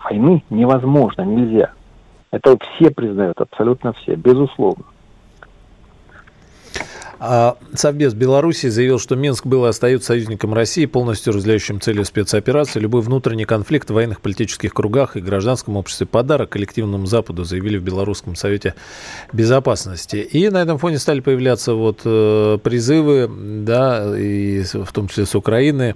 [0.04, 1.72] войны невозможно, нельзя.
[2.32, 4.86] Это все признают, абсолютно все, безусловно.
[7.20, 12.80] А Совбез Беларуси заявил, что Минск был и остается союзником России, полностью разделяющим цели спецоперации.
[12.80, 17.84] Любой внутренний конфликт в военных политических кругах и гражданском обществе подарок коллективному Западу, заявили в
[17.84, 18.74] Белорусском совете
[19.34, 20.16] безопасности.
[20.18, 23.30] И на этом фоне стали появляться вот э, призывы,
[23.66, 25.96] да, и в том числе с Украины,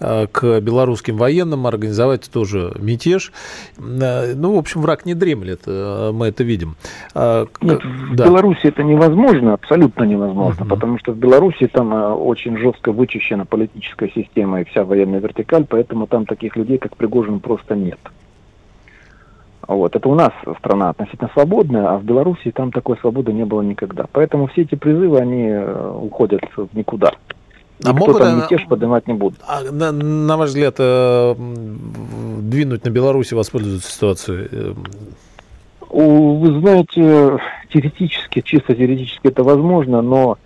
[0.00, 3.32] э, к белорусским военным организовать тоже мятеж.
[3.78, 6.76] Э, ну, в общем, враг не дремлет, мы это видим.
[7.14, 8.24] Нет, да.
[8.24, 12.92] в Беларуси это невозможно, абсолютно невозможно mm потому что в Беларуси там э, очень жестко
[12.92, 17.98] вычищена политическая система и вся военная вертикаль, поэтому там таких людей, как Пригожин, просто нет.
[19.66, 19.96] Вот.
[19.96, 24.06] Это у нас страна относительно свободная, а в Беларуси там такой свободы не было никогда.
[24.12, 27.12] Поэтому все эти призывы, они э, уходят в никуда.
[27.84, 29.40] А Никто могут там мятеж поднимать не будут.
[29.46, 31.34] А, на, на ваш взгляд, э,
[32.40, 34.74] двинуть на Беларуси, воспользоваться ситуацией?
[35.90, 37.38] Вы знаете,
[37.72, 40.38] теоретически, чисто теоретически это возможно, но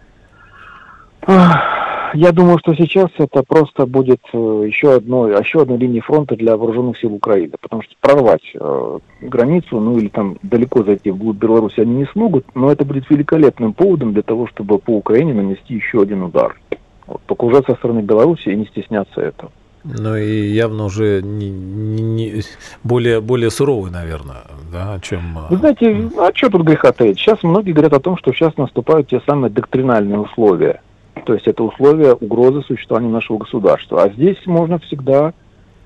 [1.29, 6.57] я думаю, что сейчас это просто будет э, еще одной, еще одной линией фронта для
[6.57, 11.81] вооруженных сил Украины, потому что прорвать э, границу, ну или там далеко зайти вглубь Беларуси
[11.81, 16.01] они не смогут, но это будет великолепным поводом для того, чтобы по Украине нанести еще
[16.03, 16.59] один удар.
[17.07, 19.51] Вот, только уже со стороны Беларуси и не стесняться этого.
[19.85, 22.43] Ну и явно уже не, не, не,
[22.85, 25.38] более, более суровый, наверное, да, чем...
[25.49, 27.19] Вы знаете, а что тут греха таить?
[27.19, 30.81] Сейчас многие говорят о том, что сейчас наступают те самые доктринальные условия
[31.25, 34.03] то есть это условия угрозы существования нашего государства.
[34.03, 35.33] А здесь можно всегда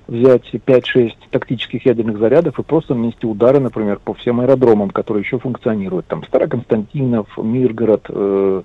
[0.07, 5.39] взять 5-6 тактических ядерных зарядов и просто нанести удары, например, по всем аэродромам, которые еще
[5.39, 6.07] функционируют.
[6.07, 8.61] Там Староконстантинов, Миргород, э,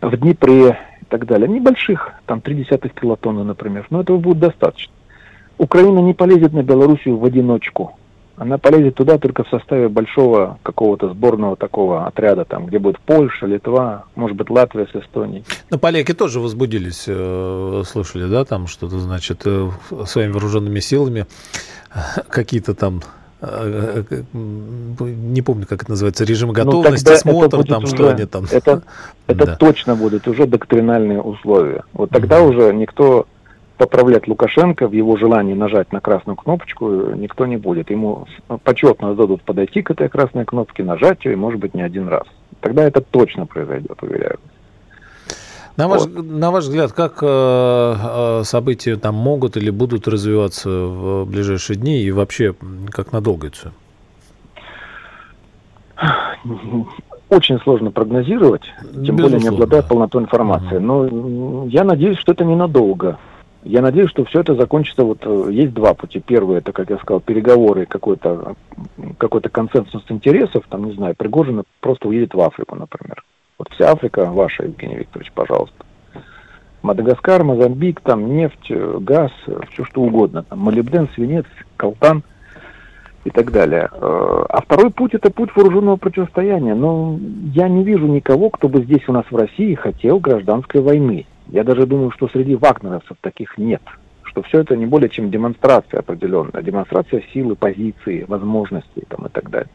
[0.00, 1.48] в Днепре и так далее.
[1.48, 3.86] Небольших, там 0,3 килотонны, например.
[3.90, 4.92] Но этого будет достаточно.
[5.58, 7.96] Украина не полезет на Белоруссию в одиночку
[8.40, 13.44] она полезет туда только в составе большого какого-то сборного такого отряда, там, где будет Польша,
[13.44, 15.44] Литва, может быть, Латвия с Эстонией.
[15.68, 19.68] Но поляки тоже возбудились, э, слышали, да, там что-то, значит, э,
[20.06, 21.26] своими вооруженными силами
[22.30, 23.02] какие-то там
[23.42, 28.24] э, не помню, как это называется, режим ну, готовности, ну, смотр, там, уже, что они
[28.24, 28.46] там.
[28.50, 28.82] Это,
[29.26, 29.56] это да.
[29.56, 31.84] точно будут уже доктринальные условия.
[31.92, 32.48] Вот тогда mm-hmm.
[32.48, 33.26] уже никто
[33.80, 37.90] поправлять Лукашенко в его желании нажать на красную кнопочку никто не будет.
[37.90, 38.26] Ему
[38.62, 42.24] почетно дадут подойти к этой красной кнопке, нажать ее, и может быть не один раз.
[42.60, 44.38] Тогда это точно произойдет, уверяю.
[45.78, 46.26] На ваш, вот.
[46.26, 52.02] на ваш взгляд, как э, э, события там могут или будут развиваться в ближайшие дни
[52.02, 52.54] и вообще
[52.90, 53.72] как надолго это
[57.30, 59.22] Очень сложно прогнозировать, тем Безусловно.
[59.22, 60.76] более не обладая полнотой информации.
[60.76, 63.16] Но я надеюсь, что это ненадолго.
[63.62, 65.04] Я надеюсь, что все это закончится.
[65.04, 66.20] Вот э, есть два пути.
[66.20, 68.56] Первый это, как я сказал, переговоры, какой-то
[69.18, 70.64] какой-то консенсус интересов.
[70.68, 73.22] Там, не знаю, Пригожин просто уедет в Африку, например.
[73.58, 75.84] Вот вся Африка ваша, Евгений Викторович, пожалуйста.
[76.82, 80.42] Мадагаскар, Мозамбик, там нефть, э, газ, э, все что угодно.
[80.44, 81.44] Там молибден, свинец,
[81.76, 82.22] колтан
[83.24, 83.90] и так далее.
[83.92, 86.74] А второй путь это путь вооруженного противостояния.
[86.74, 87.18] Но
[87.52, 91.26] я не вижу никого, кто бы здесь у нас в России хотел гражданской войны.
[91.50, 93.82] Я даже думаю, что среди вагнеровцев таких нет.
[94.22, 96.62] Что все это не более чем демонстрация определенная.
[96.62, 99.70] Демонстрация силы, позиции, возможностей там, и так далее.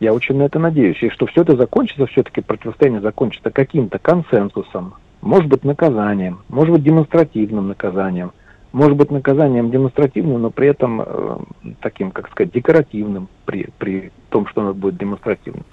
[0.00, 1.00] Я очень на это надеюсь.
[1.02, 6.82] И что все это закончится, все-таки противостояние закончится каким-то консенсусом, может быть наказанием, может быть
[6.82, 8.32] демонстративным наказанием,
[8.72, 11.38] может быть наказанием демонстративным, но при этом э,
[11.80, 15.64] таким, как сказать, декоративным при, при том, что оно будет демонстративным.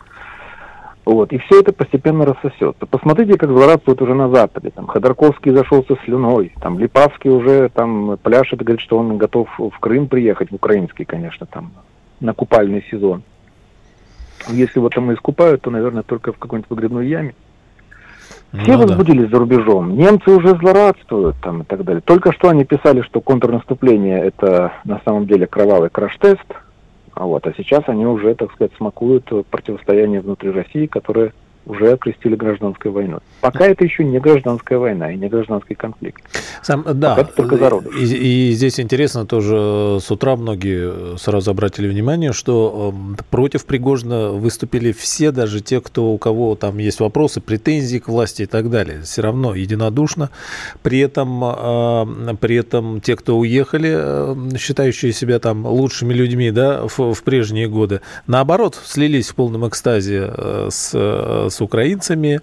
[1.08, 1.32] Вот.
[1.32, 2.86] И все это постепенно рассосется.
[2.86, 4.72] Посмотрите, как злорадствуют уже на Западе.
[4.72, 10.10] Там Ходорковский зашелся слюной, там Липавский уже там пляшет, говорит, что он готов в Крым
[10.10, 11.72] приехать, в украинский, конечно, там,
[12.20, 13.24] на купальный сезон.
[14.50, 17.36] Если вот там искупают, то, наверное, только в какой-нибудь выгребной яме.
[18.52, 19.38] Все ну, возбудились да.
[19.38, 19.96] за рубежом.
[19.96, 22.02] Немцы уже злорадствуют там и так далее.
[22.02, 26.48] Только что они писали, что контрнаступление это на самом деле кровавый краш-тест–
[27.18, 31.34] а вот, а сейчас они уже, так сказать, смакуют противостояние внутри России, которое
[31.68, 33.20] уже окрестили гражданской войной.
[33.42, 36.22] Пока это еще не гражданская война и не гражданский конфликт.
[36.62, 37.96] Сам, да, Пока это только зародыш.
[37.96, 44.30] И, и здесь интересно тоже, с утра многие сразу обратили внимание, что эм, против Пригожина
[44.30, 48.70] выступили все, даже те, кто, у кого там есть вопросы, претензии к власти и так
[48.70, 49.02] далее.
[49.04, 50.30] Все равно единодушно.
[50.82, 56.88] При этом, э, при этом те, кто уехали, э, считающие себя там лучшими людьми да,
[56.88, 62.40] в, в прежние годы, наоборот, слились в полном экстазе э, с, с с украинцами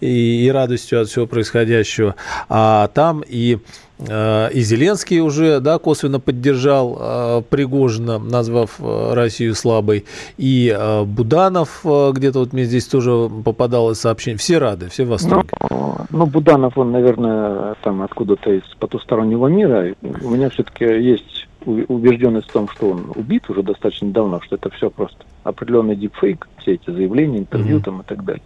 [0.00, 2.14] и, и радостью от всего происходящего.
[2.48, 3.58] А там и
[3.98, 10.04] э, и Зеленский уже да, косвенно поддержал э, Пригожина, назвав э, Россию слабой.
[10.38, 14.38] И Буданов где-то вот мне здесь тоже попадалось сообщение.
[14.38, 15.48] Все рады, все в восторге.
[15.70, 19.94] Ну, ну Буданов, он, наверное, там откуда-то из потустороннего мира.
[20.22, 24.70] У меня все-таки есть убежденность в том, что он убит уже достаточно давно, что это
[24.70, 27.84] все просто определенный дипфейк, все эти заявления, интервью mm-hmm.
[27.84, 28.42] там и так далее.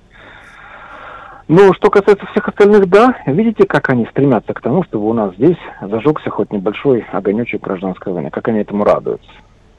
[1.48, 5.32] Ну, что касается всех остальных, да, видите, как они стремятся к тому, чтобы у нас
[5.36, 9.30] здесь зажегся хоть небольшой огонечек гражданской войны, как они этому радуются.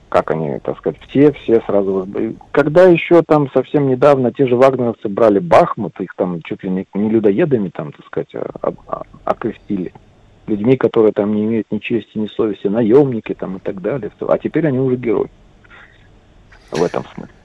[0.08, 2.08] Как они, так сказать, все, все сразу...
[2.52, 6.88] Когда еще там совсем недавно те же вагнеровцы брали Бахмут, их там чуть ли не,
[6.94, 9.92] не людоедами там, так сказать, а, а, окрестили.
[10.48, 14.10] Людьми, которые там не имеют ни чести, ни совести, наемники там и так далее.
[14.22, 15.30] А теперь они уже герои
[16.72, 17.37] в этом смысле.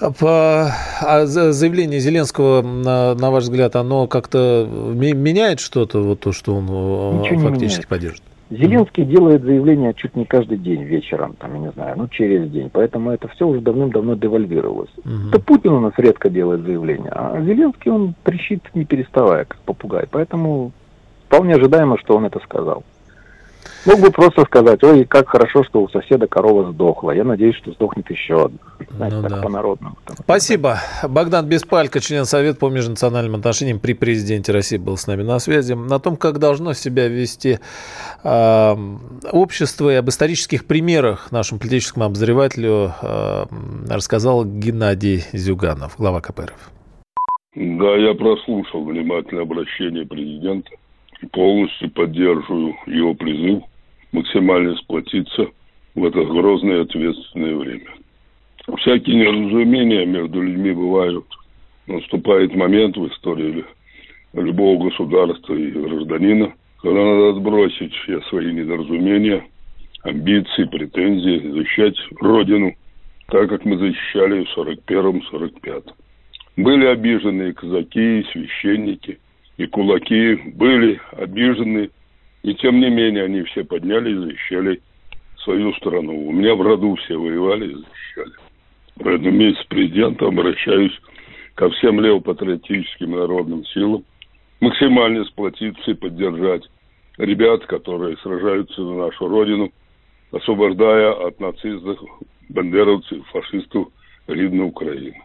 [0.00, 6.66] А заявление Зеленского, на, на ваш взгляд, оно как-то меняет что-то, вот то, что он
[6.68, 8.22] э, Ничего фактически поддержит?
[8.50, 12.68] Зеленский делает заявление чуть не каждый день вечером, там, я не знаю, ну через день.
[12.72, 14.90] Поэтому это все уже давным-давно девальвировалось.
[15.04, 15.28] Mm-hmm.
[15.28, 20.06] Это Путин у нас редко делает заявления, а Зеленский он трещит не переставая, как попугай.
[20.10, 20.72] Поэтому
[21.26, 22.82] вполне ожидаемо, что он это сказал.
[23.86, 27.12] Мог бы просто сказать, ой, как хорошо, что у соседа корова сдохла.
[27.12, 28.58] Я надеюсь, что сдохнет еще одна.
[28.90, 29.42] Знаете, ну, так да.
[29.42, 29.96] по-народному.
[30.18, 30.78] Спасибо.
[31.08, 35.72] Богдан Беспалько, член Совета по межнациональным отношениям при президенте России, был с нами на связи.
[35.72, 37.58] На том, как должно себя вести
[38.22, 38.76] э,
[39.32, 43.44] общество и об исторических примерах нашему политическому обозревателю э,
[43.88, 46.70] рассказал Геннадий Зюганов, глава КПРФ.
[47.54, 50.70] Да, я прослушал внимательное обращение президента
[51.26, 53.62] полностью поддерживаю его призыв
[54.12, 55.48] максимально сплотиться
[55.94, 57.90] в это грозное и ответственное время.
[58.78, 61.24] Всякие неразумения между людьми бывают.
[61.86, 63.64] Наступает момент в истории
[64.32, 69.44] любого государства и гражданина, когда надо отбросить все свои недоразумения,
[70.02, 72.74] амбиции, претензии, защищать Родину,
[73.28, 75.84] так как мы защищали в 41-45.
[76.56, 79.18] Были обиженные казаки, священники–
[79.60, 81.90] и кулаки были обижены,
[82.42, 84.80] и тем не менее они все поднялись и защищали
[85.44, 86.28] свою страну.
[86.28, 88.32] У меня в роду все воевали и защищали.
[88.96, 90.98] Поэтому вместе с президентом обращаюсь
[91.56, 94.02] ко всем левопатриотическим народным силам
[94.62, 96.62] максимально сплотиться и поддержать
[97.18, 99.70] ребят, которые сражаются за нашу родину,
[100.32, 101.98] освобождая от нацистов,
[102.48, 103.88] бандеровцев, фашистов
[104.26, 105.16] Ридную Украину.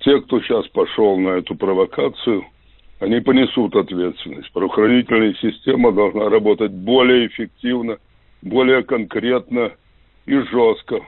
[0.00, 2.44] Те, кто сейчас пошел на эту провокацию–
[3.00, 4.50] они понесут ответственность.
[4.52, 7.98] Правоохранительная система должна работать более эффективно,
[8.42, 9.72] более конкретно
[10.26, 11.00] и жестко.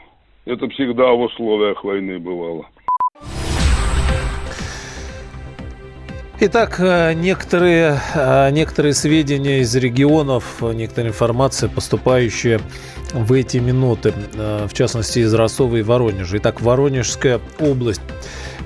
[0.45, 2.67] Это всегда в условиях войны бывало.
[6.43, 12.61] Итак, э, некоторые, э, некоторые сведения из регионов, некоторая информация, поступающая
[13.13, 16.39] в эти минуты, э, в частности из Ростова и Воронежа.
[16.39, 18.01] Итак, Воронежская область.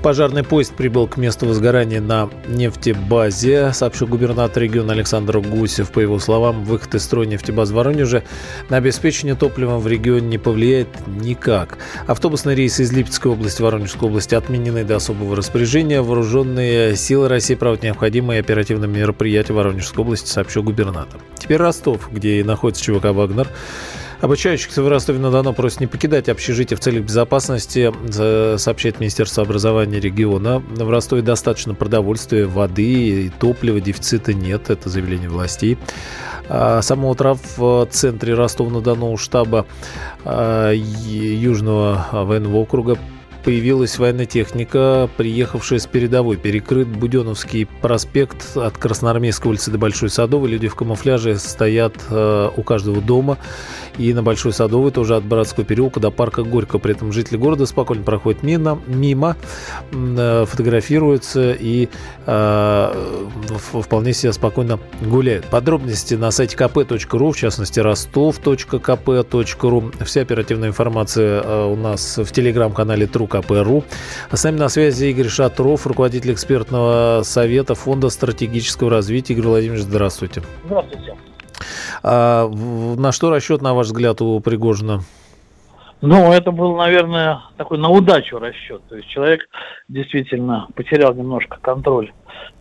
[0.05, 5.89] Пожарный поезд прибыл к месту возгорания на нефтебазе, сообщил губернатор региона Александр Гусев.
[5.89, 8.21] По его словам, выход из строя нефтебаз в Воронеже
[8.69, 11.79] на обеспечение топливом в регионе не повлияет никак.
[12.05, 16.03] Автобусные рейсы из Липецкой области, Воронежской области отменены до особого распоряжения.
[16.03, 21.19] Вооруженные силы России проводят необходимые оперативные мероприятия в Воронежской области, сообщил губернатор.
[21.39, 23.47] Теперь Ростов, где находится ЧВК «Вагнер».
[24.21, 27.91] Обучающихся в Ростове-на-Дону просят не покидать общежитие в целях безопасности,
[28.57, 30.59] сообщает Министерство образования региона.
[30.59, 35.77] В Ростове достаточно продовольствия, воды и топлива, дефицита нет, это заявление властей.
[36.47, 39.65] А с самого утра в центре Ростова-на-Дону штаба
[40.23, 42.97] а, Южного военного округа
[43.45, 46.35] появилась военная техника, приехавшая с передовой.
[46.35, 50.49] Перекрыт Буденовский проспект от Красноармейской улицы до Большой Садовой.
[50.49, 53.37] Люди в камуфляже стоят э, у каждого дома.
[53.99, 56.79] И на Большой Садовой тоже от Братского переулка до парка Горького.
[56.79, 59.37] При этом жители города спокойно проходят мимо, мимо
[59.91, 61.87] э, фотографируются и
[62.25, 63.27] э,
[63.71, 65.45] вполне себе спокойно гуляют.
[65.45, 69.91] Подробности на сайте kp.ru, в частности ростов.кп.ру.
[70.03, 73.83] Вся оперативная информация э, у нас в телеграм-канале Тру КПРУ.
[74.29, 79.33] А с нами на связи Игорь Шатров, руководитель экспертного совета Фонда стратегического развития.
[79.33, 80.43] Игорь Владимирович, здравствуйте.
[80.65, 81.15] Здравствуйте.
[82.03, 85.01] А, на что расчет, на ваш взгляд, у Пригожина?
[86.01, 88.81] Ну, это был, наверное, такой на удачу расчет.
[88.89, 89.41] То есть человек
[89.87, 92.11] действительно потерял немножко контроль,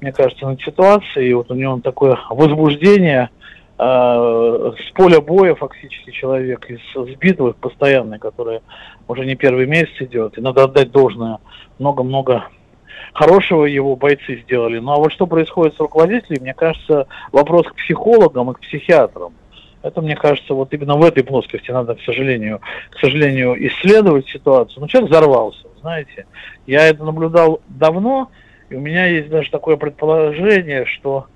[0.01, 1.31] мне кажется, над ситуацией.
[1.31, 3.31] И вот у него такое возбуждение–
[3.77, 8.63] с поля боя фактически человек из с битвы постоянной, которая
[9.09, 10.39] уже не первый месяц идет.
[10.39, 11.39] И надо отдать должное.
[11.79, 12.45] Много-много
[13.13, 14.79] хорошего его бойцы сделали.
[14.79, 19.35] Ну а вот что происходит с руководителями, мне кажется, вопрос к психологам и к психиатрам.
[19.83, 22.61] Это, мне кажется, вот именно в этой плоскости надо, к сожалению,
[22.91, 24.81] к сожалению, исследовать ситуацию.
[24.81, 26.27] Ну, человек взорвался, знаете.
[26.67, 28.31] Я это наблюдал давно,
[28.71, 31.27] и у меня есть даже такое предположение, что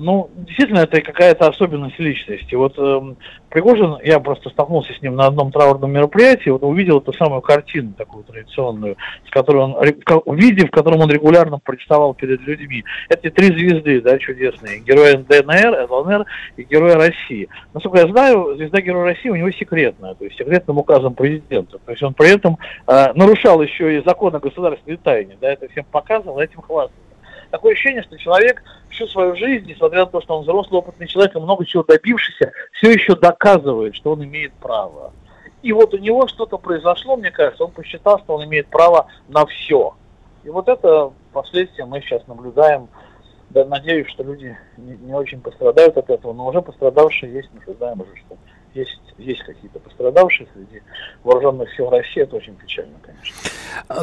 [0.00, 2.54] ну, действительно, это какая-то особенность личности.
[2.54, 3.14] Вот э,
[3.50, 7.92] Пригожин, я просто столкнулся с ним на одном траурном мероприятии, вот увидел эту самую картину
[7.96, 8.96] такую традиционную,
[9.26, 12.84] с которой он, в виде, в котором он регулярно представал перед людьми.
[13.08, 14.80] Эти три звезды, да, чудесные.
[14.80, 16.26] Герои ДНР, ЛНР
[16.56, 17.48] и Герои России.
[17.74, 21.78] Насколько я знаю, звезда Героя России у него секретная, то есть секретным указом президента.
[21.78, 25.84] То есть он при этом э, нарушал еще и законы государственной тайны, да, это всем
[25.90, 27.09] показывал, этим хвастался
[27.50, 31.34] такое ощущение, что человек всю свою жизнь, несмотря на то, что он взрослый, опытный человек
[31.34, 35.12] и много чего добившийся, все еще доказывает, что он имеет право.
[35.62, 39.44] И вот у него что-то произошло, мне кажется, он посчитал, что он имеет право на
[39.46, 39.94] все.
[40.42, 42.88] И вот это последствия мы сейчас наблюдаем.
[43.50, 47.74] Да, надеюсь, что люди не, не очень пострадают от этого, но уже пострадавшие есть, мы
[47.74, 48.36] знаем уже, что
[48.74, 50.82] есть, есть какие-то пострадавшие среди
[51.24, 53.34] вооруженных сил России, это очень печально, конечно.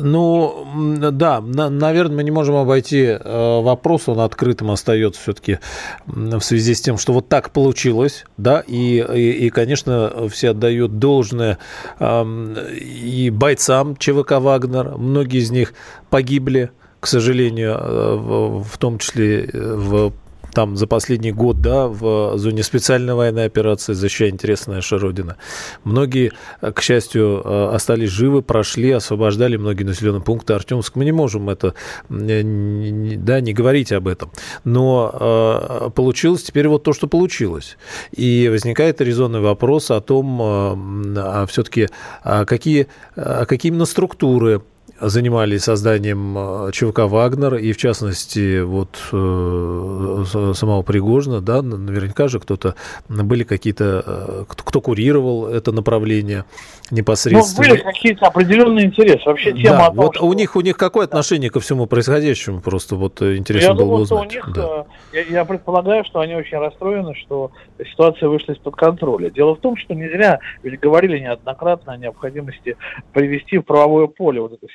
[0.02, 0.66] Ну,
[1.12, 5.60] да, на, наверное, мы не можем обойти э, вопрос, он открытым остается все-таки
[6.06, 11.00] в связи с тем, что вот так получилось, да, и, и, и конечно, все отдают
[11.00, 11.58] должное
[12.00, 15.74] и бойцам ЧВК «Вагнер», многие из них
[16.10, 20.12] погибли, к сожалению, э, в, в том числе э, в
[20.58, 25.36] там за последний год, да, в зоне специальной военной операции «Защищая интересы нашей Родины».
[25.84, 26.32] Многие,
[26.62, 30.96] к счастью, э, остались живы, прошли, освобождали многие населенные пункты Артемск.
[30.96, 31.76] Мы не можем это,
[32.10, 34.32] да, не говорить об этом.
[34.64, 37.78] Но э, получилось теперь вот то, что получилось.
[38.12, 41.88] И возникает резонный вопрос о том, э, а все-таки
[42.24, 44.64] а какие, а какие именно структуры
[45.00, 52.40] занимались созданием э, ЧВК «Вагнер», и в частности вот э, самого Пригожина, да, наверняка же
[52.40, 52.76] кто-то,
[53.08, 56.46] были какие-то, э, кто курировал это направление
[56.92, 57.68] непосредственно.
[57.68, 59.24] Ну, были какие-то определенные интересы.
[59.26, 60.26] Вообще тема да, о том, вот что...
[60.26, 62.62] у них у них какое отношение ко всему происходящему?
[62.62, 64.32] Просто вот интересно я было думаю, бы узнать.
[64.32, 64.86] Что у них, да.
[65.14, 67.52] я, я предполагаю, что они очень расстроены, что
[67.92, 69.30] ситуация вышла из-под контроля.
[69.30, 72.78] Дело в том, что не зря ведь говорили неоднократно о необходимости
[73.14, 74.68] привести в правовое поле вот эту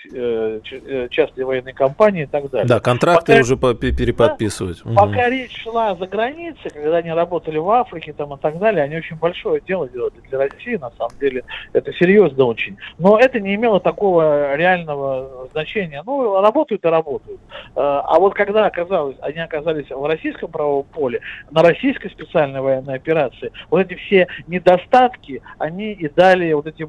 [1.11, 2.69] частные военные компании и так далее.
[2.69, 4.83] Да, контракты пока, уже переподписывать.
[4.85, 4.97] Да, угу.
[4.97, 8.97] Пока речь шла за границей, когда они работали в Африке там, и так далее, они
[8.97, 11.45] очень большое дело делали для России, на самом деле.
[11.73, 12.77] Это серьезно очень.
[12.99, 16.03] Но это не имело такого реального значения.
[16.05, 17.41] Ну, работают и работают.
[17.75, 22.95] Э, а вот когда оказалось, они оказались в российском правовом поле, на российской специальной военной
[22.95, 26.89] операции, вот эти все недостатки, они и дали, вот эти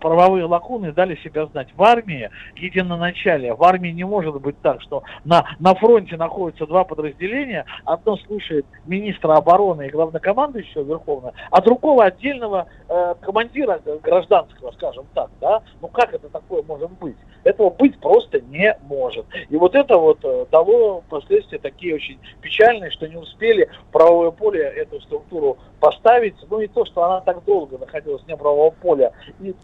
[0.00, 1.68] правовые лакуны дали себя знать.
[1.76, 2.30] В армии
[2.60, 3.54] единоначалие.
[3.54, 8.66] В армии не может быть так, что на, на фронте находятся два подразделения, одно слушает
[8.86, 15.62] министра обороны и главнокомандующего Верховного, а другого отдельного э, командира гражданского, скажем так, да?
[15.80, 17.16] Ну как это такое может быть?
[17.44, 19.26] Этого быть просто не может.
[19.48, 24.30] И вот это вот э, дало последствия такие очень печальные, что не успели в правовое
[24.30, 26.34] поле эту структуру поставить.
[26.50, 29.12] Ну и то, что она так долго находилась вне правового поля.
[29.40, 29.54] И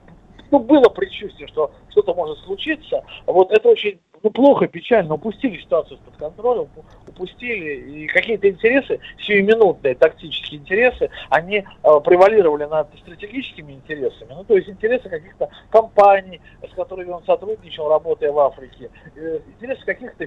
[0.50, 3.02] ну, было предчувствие, что что-то может случиться.
[3.26, 6.68] Вот это очень ну, плохо, печально, упустили ситуацию под контролем,
[7.06, 11.64] упустили, и какие-то интересы, сиюминутные тактические интересы, они э,
[12.04, 18.32] превалировали над стратегическими интересами, ну, то есть интересы каких-то компаний, с которыми он сотрудничал, работая
[18.32, 20.26] в Африке, э, интересы каких-то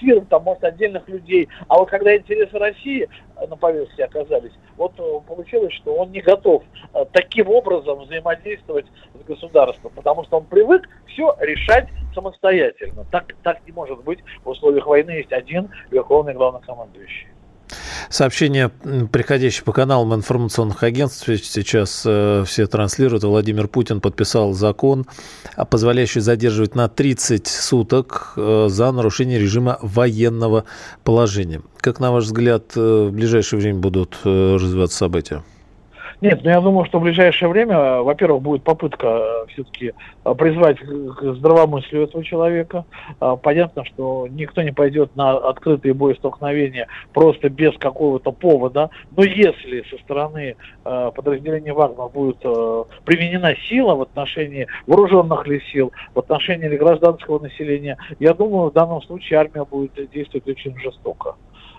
[0.00, 3.08] фирм, там, может, отдельных людей, а вот когда интересы России
[3.48, 6.62] на повестке оказались, вот э, получилось, что он не готов
[6.94, 13.04] э, таким образом взаимодействовать с государством, потому что он привык все решать самостоятельно.
[13.10, 14.20] Так, так не может быть.
[14.44, 17.28] В условиях войны есть один верховный главнокомандующий.
[18.08, 18.70] Сообщения,
[19.10, 23.24] приходящие по каналам информационных агентств, сейчас э, все транслируют.
[23.24, 25.06] Владимир Путин подписал закон,
[25.70, 30.64] позволяющий задерживать на 30 суток э, за нарушение режима военного
[31.04, 31.62] положения.
[31.78, 35.42] Как, на ваш взгляд, э, в ближайшее время будут развиваться события?
[36.26, 39.92] Нет, ну я думаю, что в ближайшее время, во-первых, будет попытка э, все-таки
[40.24, 42.84] э, призвать к здравомыслию этого человека.
[43.20, 48.90] А, понятно, что никто не пойдет на открытые боестолкновения просто без какого-то повода.
[49.16, 52.40] Но если со стороны э, подразделения Вагнера будет
[53.04, 58.72] применена сила в отношении вооруженных ли сил, в отношении ли гражданского населения, я думаю, в
[58.72, 61.36] данном случае армия будет действовать очень жестоко.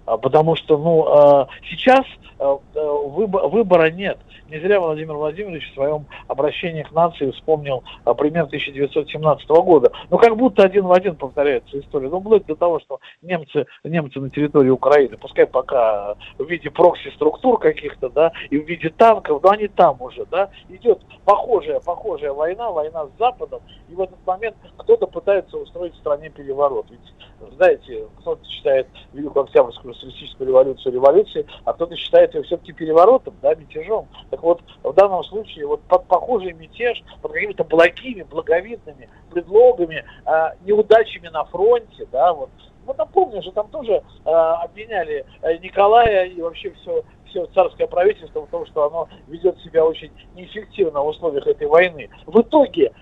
[0.07, 2.05] А, потому что ну, а, сейчас
[2.39, 4.17] а, выбора нет.
[4.49, 7.83] Не зря Владимир Владимирович в своем обращении к нации вспомнил
[8.17, 9.91] пример 1917 года.
[10.09, 12.07] Ну, как будто один в один повторяется история.
[12.07, 17.59] Ну, вплоть до того, что немцы, немцы на территории Украины, пускай пока в виде прокси-структур
[17.59, 22.71] каких-то, да, и в виде танков, но они там уже, да, идет похожая, похожая война,
[22.71, 26.85] война с Западом, и в этот момент кто-то пытается устроить в стране переворот.
[26.89, 33.35] Ведь, знаете, кто-то считает Великую Октябрьскую социалистическую революцию революцией, а кто-то считает ее все-таки переворотом,
[33.41, 34.07] да, мятежом.
[34.29, 40.31] Так вот, в данном случае вот под похожий мятеж, под какими-то благими, благовидными предлогами, э,
[40.65, 42.49] неудачами на фронте, да, вот,
[42.85, 45.25] ну, напомню же, там тоже э, обвиняли
[45.61, 51.01] Николая и вообще все, все царское правительство в том, что оно ведет себя очень неэффективно
[51.01, 52.09] в условиях этой войны.
[52.25, 52.93] В итоге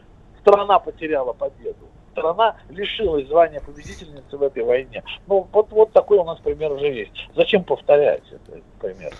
[0.41, 5.03] страна потеряла победу страна лишилась звания победительницы в этой войне.
[5.27, 7.11] Ну, вот, вот такой у нас пример уже есть.
[7.35, 9.13] Зачем повторять этот пример?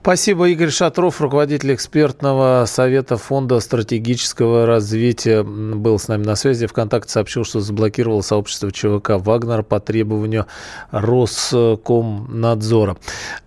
[0.00, 6.66] Спасибо, Игорь Шатров, руководитель экспертного совета Фонда стратегического развития, был с нами на связи.
[6.66, 10.46] Вконтакте сообщил, что заблокировал сообщество ЧВК «Вагнер» по требованию
[10.90, 12.98] Роскомнадзора.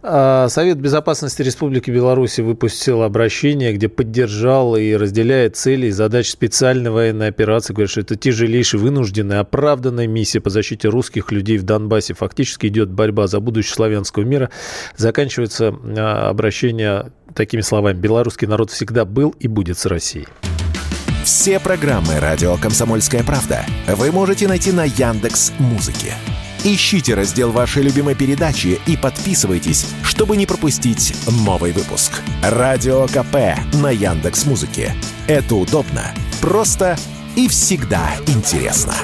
[0.01, 6.89] А, Совет безопасности Республики Беларусь выпустил обращение, где поддержал и разделяет цели и задачи специальной
[6.89, 7.73] военной операции.
[7.73, 12.13] Говорит, что это тяжелейший вынужденная, оправданная миссия по защите русских людей в Донбассе.
[12.13, 14.49] Фактически идет борьба за будущее славянского мира.
[14.95, 17.97] Заканчивается а, обращение такими словами.
[17.97, 20.27] Белорусский народ всегда был и будет с Россией.
[21.25, 26.13] Все программы «Радио Комсомольская правда» вы можете найти на Яндекс Музыке.
[26.63, 31.13] Ищите раздел вашей любимой передачи и подписывайтесь, чтобы не пропустить
[31.45, 32.21] новый выпуск.
[32.41, 34.93] Радио КП на Яндекс Музыке.
[35.27, 36.03] Это удобно,
[36.41, 36.97] просто
[37.37, 38.95] и всегда интересно.